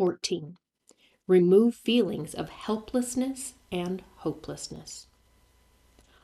[0.00, 0.56] 14.
[1.26, 5.08] Remove feelings of helplessness and hopelessness.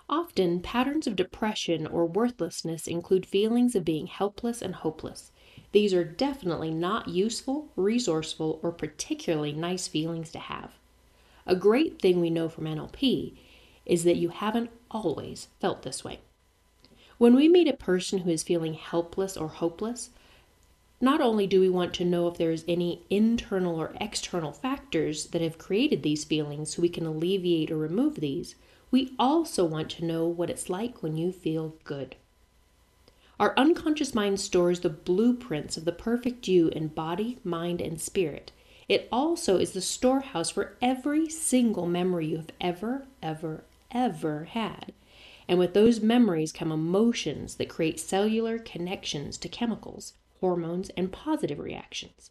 [0.08, 5.30] Often, patterns of depression or worthlessness include feelings of being helpless and hopeless.
[5.72, 10.70] These are definitely not useful, resourceful, or particularly nice feelings to have.
[11.44, 13.36] A great thing we know from NLP
[13.84, 16.20] is that you haven't always felt this way.
[17.18, 20.08] When we meet a person who is feeling helpless or hopeless,
[21.00, 25.26] not only do we want to know if there is any internal or external factors
[25.26, 28.54] that have created these feelings so we can alleviate or remove these,
[28.90, 32.16] we also want to know what it's like when you feel good.
[33.38, 38.50] Our unconscious mind stores the blueprints of the perfect you in body, mind, and spirit.
[38.88, 44.94] It also is the storehouse for every single memory you have ever, ever, ever had.
[45.46, 51.58] And with those memories come emotions that create cellular connections to chemicals, hormones, and positive
[51.58, 52.30] reactions.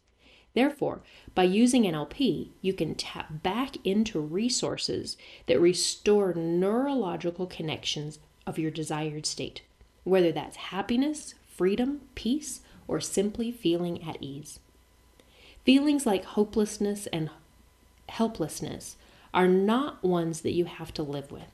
[0.54, 1.02] Therefore,
[1.34, 8.70] by using NLP, you can tap back into resources that restore neurological connections of your
[8.70, 9.62] desired state,
[10.04, 14.60] whether that's happiness, freedom, peace, or simply feeling at ease.
[15.64, 17.28] Feelings like hopelessness and
[18.08, 18.96] helplessness
[19.34, 21.52] are not ones that you have to live with.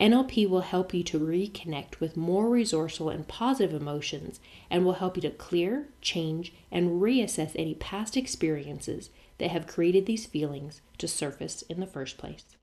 [0.00, 5.16] NLP will help you to reconnect with more resourceful and positive emotions and will help
[5.16, 11.06] you to clear, change, and reassess any past experiences that have created these feelings to
[11.06, 12.56] surface in the first place.